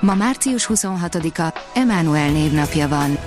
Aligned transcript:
Ma 0.00 0.14
március 0.14 0.68
26-a, 0.74 1.58
Emmanuel 1.74 2.30
névnapja 2.30 2.88
van. 2.88 3.18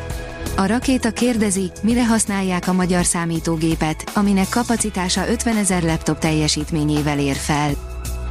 A 0.55 0.65
rakéta 0.65 1.11
kérdezi, 1.11 1.71
mire 1.81 2.05
használják 2.05 2.67
a 2.67 2.73
magyar 2.73 3.05
számítógépet, 3.05 4.11
aminek 4.13 4.49
kapacitása 4.49 5.29
50 5.29 5.57
ezer 5.57 5.83
laptop 5.83 6.19
teljesítményével 6.19 7.19
ér 7.19 7.35
fel. 7.35 7.71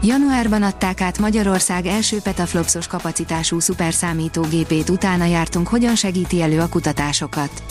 Januárban 0.02 0.62
adták 0.62 1.00
át 1.00 1.18
Magyarország 1.18 1.86
első 1.86 2.20
petaflopsos 2.20 2.86
kapacitású 2.86 3.60
szuperszámítógépét, 3.60 4.88
utána 4.88 5.24
jártunk, 5.24 5.68
hogyan 5.68 5.94
segíti 5.94 6.42
elő 6.42 6.60
a 6.60 6.68
kutatásokat. 6.68 7.62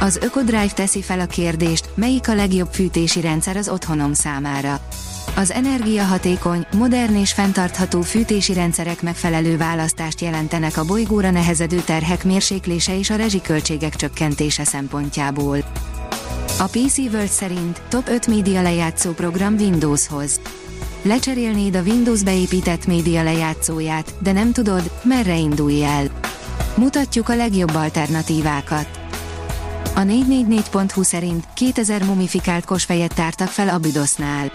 Az 0.00 0.18
Ökodrive 0.22 0.66
teszi 0.74 1.02
fel 1.02 1.20
a 1.20 1.26
kérdést, 1.26 1.88
melyik 1.94 2.28
a 2.28 2.34
legjobb 2.34 2.72
fűtési 2.72 3.20
rendszer 3.20 3.56
az 3.56 3.68
otthonom 3.68 4.12
számára. 4.12 4.80
Az 5.34 5.50
energiahatékony, 5.50 6.66
modern 6.76 7.14
és 7.14 7.32
fenntartható 7.32 8.00
fűtési 8.00 8.52
rendszerek 8.52 9.02
megfelelő 9.02 9.56
választást 9.56 10.20
jelentenek 10.20 10.76
a 10.76 10.84
bolygóra 10.84 11.30
nehezedő 11.30 11.80
terhek 11.80 12.24
mérséklése 12.24 12.98
és 12.98 13.10
a 13.10 13.16
rezsiköltségek 13.16 13.96
csökkentése 13.96 14.64
szempontjából. 14.64 15.56
A 16.58 16.64
PC 16.64 16.98
World 16.98 17.28
szerint 17.28 17.82
top 17.88 18.08
5 18.08 18.26
média 18.26 18.62
lejátszó 18.62 19.10
program 19.10 19.54
Windowshoz. 19.54 20.40
Lecserélnéd 21.02 21.76
a 21.76 21.82
Windows 21.82 22.22
beépített 22.22 22.86
média 22.86 23.22
lejátszóját, 23.22 24.14
de 24.18 24.32
nem 24.32 24.52
tudod, 24.52 24.90
merre 25.02 25.36
indulj 25.36 25.84
el. 25.84 26.06
Mutatjuk 26.76 27.28
a 27.28 27.36
legjobb 27.36 27.74
alternatívákat. 27.74 29.00
A 29.94 30.00
444.hu 30.00 31.02
szerint 31.02 31.44
2000 31.54 32.04
mumifikált 32.04 32.64
kosfejet 32.64 33.14
tártak 33.14 33.48
fel 33.48 33.68
Abidosznál. 33.68 34.50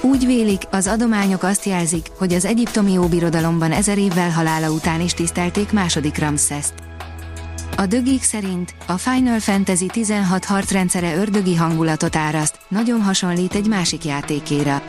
Úgy 0.00 0.26
vélik, 0.26 0.62
az 0.70 0.86
adományok 0.86 1.42
azt 1.42 1.64
jelzik, 1.64 2.06
hogy 2.18 2.32
az 2.32 2.44
egyiptomi 2.44 2.96
óbirodalomban 2.96 3.72
ezer 3.72 3.98
évvel 3.98 4.30
halála 4.30 4.70
után 4.70 5.00
is 5.00 5.12
tisztelték 5.12 5.72
második 5.72 6.18
Ramszeszt. 6.18 6.74
A 7.76 7.86
dögik 7.86 8.22
szerint 8.22 8.74
a 8.86 8.98
Final 8.98 9.38
Fantasy 9.38 9.86
16 9.86 10.44
harcrendszere 10.44 11.16
ördögi 11.16 11.54
hangulatot 11.54 12.16
áraszt, 12.16 12.58
nagyon 12.68 13.02
hasonlít 13.02 13.54
egy 13.54 13.66
másik 13.66 14.04
játékéra. 14.04 14.82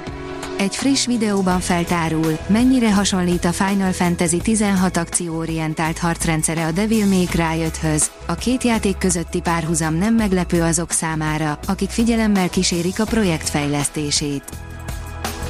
Egy 0.58 0.76
friss 0.76 1.06
videóban 1.06 1.60
feltárul, 1.60 2.38
mennyire 2.48 2.94
hasonlít 2.94 3.46
a 3.46 3.52
Final 3.52 3.92
Fantasy 3.92 4.38
16 4.38 4.98
akcióorientált 4.98 5.98
harcrendszere 5.98 6.66
a 6.66 6.72
Devil 6.72 7.06
May 7.06 7.26
Cry 7.26 7.70
5-höz. 7.82 8.04
A 8.28 8.34
két 8.36 8.64
játék 8.64 8.98
közötti 8.98 9.42
párhuzam 9.42 9.96
nem 9.96 10.16
meglepő 10.16 10.62
azok 10.62 10.92
számára, 10.92 11.60
akik 11.68 11.90
figyelemmel 11.90 12.50
kísérik 12.50 13.00
a 13.00 13.06
projekt 13.06 13.50
fejlesztését. 13.50 14.44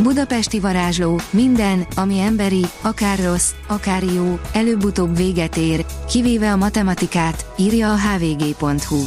Budapesti 0.03 0.59
varázsló, 0.59 1.19
minden, 1.30 1.88
ami 1.95 2.19
emberi, 2.19 2.66
akár 2.81 3.19
rossz, 3.19 3.52
akár 3.67 4.03
jó, 4.03 4.39
előbb-utóbb 4.53 5.17
véget 5.17 5.58
ér, 5.58 5.86
kivéve 6.09 6.52
a 6.52 6.55
matematikát, 6.55 7.45
írja 7.58 7.92
a 7.92 7.97
hvg.hu. 7.97 9.03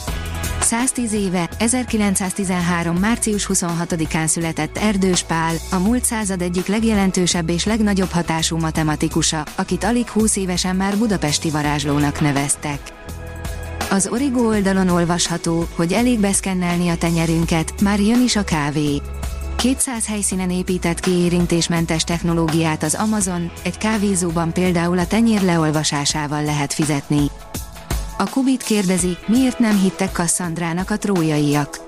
110 0.61 1.13
éve, 1.13 1.49
1913. 1.59 2.97
március 2.97 3.49
26-án 3.53 4.27
született 4.27 4.79
Erdős 4.79 5.23
Pál, 5.23 5.55
a 5.71 5.79
múlt 5.79 6.05
század 6.05 6.43
egyik 6.43 6.67
legjelentősebb 6.67 7.49
és 7.49 7.65
legnagyobb 7.65 8.11
hatású 8.11 8.57
matematikusa, 8.57 9.45
akit 9.57 9.85
alig 9.85 10.09
20 10.09 10.37
évesen 10.37 10.77
már 10.77 10.99
budapesti 10.99 11.51
varázslónak 11.51 12.21
neveztek. 12.21 12.81
Az 13.91 14.09
Origo 14.11 14.47
oldalon 14.47 14.89
olvasható, 14.89 15.67
hogy 15.75 15.93
elég 15.93 16.21
beszkennelni 16.21 16.89
a 16.89 16.97
tenyerünket, 16.97 17.81
már 17.81 18.01
jön 18.01 18.23
is 18.23 18.37
a 18.37 18.45
kávé. 18.45 19.03
200 19.57 20.07
helyszínen 20.07 20.51
épített 20.51 21.01
kiérintésmentes 21.01 22.05
technológiát 22.05 22.83
az 22.83 22.95
Amazon, 22.95 23.51
egy 23.63 23.79
kávézóban 23.79 24.53
például 24.53 24.99
a 24.99 25.07
tenyér 25.07 25.43
leolvasásával 25.43 26.45
lehet 26.45 26.73
fizetni. 26.73 27.31
A 28.19 28.29
Kubit 28.29 28.63
kérdezi, 28.63 29.17
miért 29.27 29.59
nem 29.59 29.81
hittek 29.81 30.13
Kasszandrának 30.13 30.91
a 30.91 30.99
trójaiak. 30.99 31.81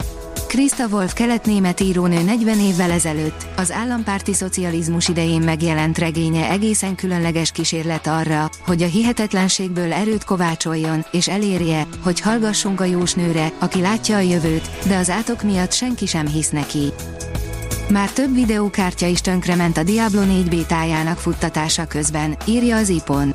Krista 0.55 0.87
Wolf 0.87 1.13
kelet-német 1.13 1.81
írónő 1.81 2.23
40 2.23 2.59
évvel 2.59 2.91
ezelőtt, 2.91 3.47
az 3.57 3.73
állampárti 3.73 4.33
szocializmus 4.33 5.09
idején 5.09 5.41
megjelent 5.41 5.99
regénye 5.99 6.51
egészen 6.51 6.95
különleges 6.95 7.51
kísérlet 7.51 8.07
arra, 8.07 8.51
hogy 8.67 8.83
a 8.83 8.87
hihetetlenségből 8.87 9.93
erőt 9.93 10.25
kovácsoljon, 10.25 11.05
és 11.13 11.29
elérje, 11.29 11.87
hogy 12.03 12.21
hallgassunk 12.21 12.81
a 12.81 12.85
jósnőre, 12.85 13.53
aki 13.59 13.81
látja 13.81 14.17
a 14.17 14.21
jövőt, 14.21 14.71
de 14.87 14.97
az 14.97 15.11
átok 15.11 15.43
miatt 15.43 15.73
senki 15.73 16.07
sem 16.07 16.27
hisz 16.27 16.51
neki. 16.51 16.93
Már 17.95 18.11
több 18.11 18.35
videókártya 18.35 19.07
is 19.07 19.21
tönkrement 19.21 19.77
a 19.77 19.83
Diablo 19.83 20.23
4 20.23 20.49
bétájának 20.49 21.19
futtatása 21.19 21.87
közben, 21.87 22.37
írja 22.47 22.77
az 22.77 22.89
IPON. 22.89 23.35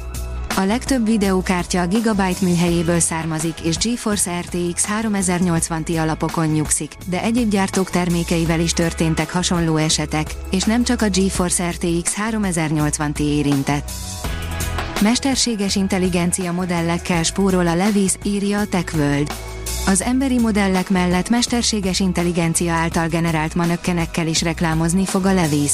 A 0.56 0.62
legtöbb 0.62 1.06
videókártya 1.06 1.82
a 1.82 1.88
Gigabyte 1.88 2.46
műhelyéből 2.46 3.00
származik 3.00 3.60
és 3.62 3.78
GeForce 3.78 4.40
RTX 4.40 4.86
3080 4.86 5.84
Ti 5.84 5.98
alapokon 5.98 6.48
nyugszik, 6.48 6.94
de 7.06 7.22
egyéb 7.22 7.50
gyártók 7.50 7.90
termékeivel 7.90 8.60
is 8.60 8.74
történtek 8.74 9.32
hasonló 9.32 9.78
esetek, 9.78 10.34
és 10.52 10.64
nem 10.64 10.84
csak 10.84 11.02
a 11.02 11.10
GeForce 11.10 11.70
RTX 11.70 12.14
3080 12.14 13.14
Ti 13.14 13.24
érintett. 13.24 13.92
Mesterséges 15.02 15.76
intelligencia 15.76 16.52
modellekkel 16.52 17.24
spórol 17.24 17.68
a 17.68 17.76
Levis, 17.76 18.14
írja 18.24 18.60
a 18.60 18.66
TechWorld. 18.66 19.34
Az 19.90 20.02
emberi 20.02 20.40
modellek 20.40 20.90
mellett 20.90 21.30
mesterséges 21.30 22.00
intelligencia 22.00 22.74
által 22.74 23.08
generált 23.08 23.56
manökkenekkel 23.56 24.28
is 24.28 24.42
reklámozni 24.42 25.06
fog 25.06 25.26
a 25.26 25.34
Levis. 25.34 25.72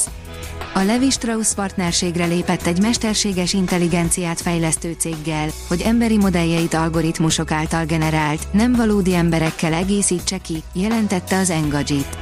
A 0.73 0.79
Levi 0.79 1.09
Strauss 1.09 1.53
partnerségre 1.53 2.25
lépett 2.25 2.65
egy 2.65 2.81
mesterséges 2.81 3.53
intelligenciát 3.53 4.41
fejlesztő 4.41 4.95
céggel, 4.97 5.49
hogy 5.67 5.81
emberi 5.81 6.17
modelljeit 6.17 6.73
algoritmusok 6.73 7.51
által 7.51 7.85
generált, 7.85 8.47
nem 8.51 8.73
valódi 8.73 9.15
emberekkel 9.15 9.73
egészítse 9.73 10.37
ki, 10.37 10.63
jelentette 10.73 11.37
az 11.37 11.49
Engadget. 11.49 12.17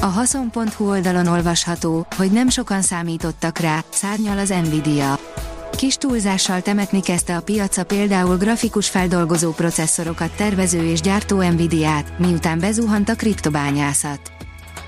A 0.00 0.06
haszon.hu 0.06 0.88
oldalon 0.88 1.26
olvasható, 1.26 2.06
hogy 2.16 2.32
nem 2.32 2.48
sokan 2.48 2.82
számítottak 2.82 3.58
rá, 3.58 3.84
szárnyal 3.90 4.38
az 4.38 4.54
Nvidia. 4.64 5.18
Kis 5.76 5.96
túlzással 5.96 6.62
temetni 6.62 7.00
kezdte 7.00 7.36
a 7.36 7.40
piaca 7.40 7.84
például 7.84 8.36
grafikus 8.36 8.88
feldolgozó 8.88 9.50
processzorokat 9.50 10.30
tervező 10.36 10.90
és 10.90 11.00
gyártó 11.00 11.42
Nvidia-t, 11.42 12.18
miután 12.18 12.58
bezuhant 12.58 13.08
a 13.08 13.14
kriptobányászat. 13.14 14.20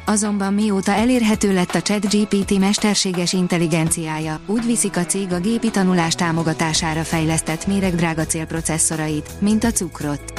Azonban 0.07 0.55
mióta 0.55 0.93
elérhető 0.93 1.53
lett 1.55 1.75
a 1.75 1.83
ChatGPT 1.83 2.59
mesterséges 2.59 3.33
intelligenciája, 3.33 4.41
úgy 4.47 4.67
viszik 4.67 4.97
a 4.97 5.05
cég 5.05 5.33
a 5.33 5.39
gépi 5.39 5.71
tanulás 5.71 6.15
támogatására 6.15 7.05
fejlesztett 7.05 7.67
méregdrága 7.67 8.27
célprocesszorait, 8.27 9.31
mint 9.39 9.65
a 9.65 9.71
cukrot. 9.71 10.33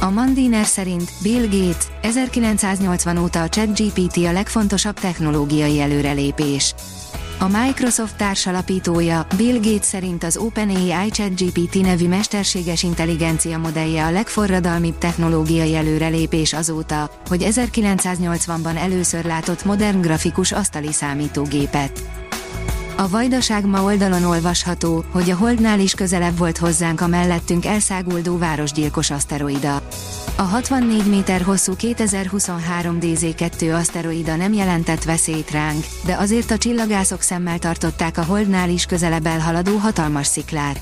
A 0.00 0.10
Mandiner 0.10 0.66
szerint 0.66 1.10
Bill 1.22 1.42
Gates 1.42 1.86
1980 2.02 3.18
óta 3.18 3.42
a 3.42 3.48
ChatGPT 3.48 4.16
a 4.16 4.32
legfontosabb 4.32 5.00
technológiai 5.00 5.80
előrelépés. 5.80 6.74
A 7.38 7.48
Microsoft 7.48 8.16
társalapítója, 8.16 9.26
Bill 9.36 9.54
Gates 9.54 9.86
szerint 9.86 10.24
az 10.24 10.36
OpenAI 10.36 11.10
ChatGPT 11.10 11.80
nevű 11.80 12.08
mesterséges 12.08 12.82
intelligencia 12.82 13.58
modellje 13.58 14.04
a 14.04 14.10
legforradalmibb 14.10 14.98
technológiai 14.98 15.74
előrelépés 15.74 16.52
azóta, 16.52 17.10
hogy 17.28 17.46
1980-ban 17.50 18.76
először 18.76 19.24
látott 19.24 19.64
modern 19.64 20.00
grafikus 20.00 20.52
asztali 20.52 20.92
számítógépet. 20.92 22.02
A 22.98 23.08
Vajdaság 23.08 23.66
ma 23.66 23.82
oldalon 23.82 24.24
olvasható, 24.24 25.04
hogy 25.10 25.30
a 25.30 25.36
Holdnál 25.36 25.80
is 25.80 25.94
közelebb 25.94 26.38
volt 26.38 26.58
hozzánk 26.58 27.00
a 27.00 27.06
mellettünk 27.06 27.66
elszáguldó 27.66 28.38
városgyilkos 28.38 29.10
aszteroida. 29.10 29.82
A 30.36 30.42
64 30.42 31.06
méter 31.06 31.42
hosszú 31.42 31.76
2023 31.76 32.98
DZ2 33.00 33.74
aszteroida 33.74 34.36
nem 34.36 34.52
jelentett 34.52 35.04
veszélyt 35.04 35.50
ránk, 35.50 35.84
de 36.04 36.14
azért 36.14 36.50
a 36.50 36.58
csillagászok 36.58 37.20
szemmel 37.20 37.58
tartották 37.58 38.18
a 38.18 38.24
Holdnál 38.24 38.70
is 38.70 38.86
közelebb 38.86 39.26
elhaladó 39.26 39.76
hatalmas 39.76 40.26
sziklát. 40.26 40.80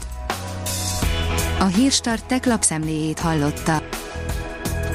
A 1.58 1.64
Hírstart 1.64 2.24
tech 2.24 2.46
lapszemléjét 2.46 3.18
hallotta. 3.18 3.83